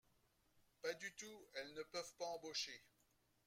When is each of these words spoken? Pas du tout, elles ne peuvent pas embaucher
Pas 0.81 0.95
du 0.95 1.13
tout, 1.13 1.47
elles 1.53 1.75
ne 1.75 1.83
peuvent 1.83 2.15
pas 2.17 2.25
embaucher 2.25 2.81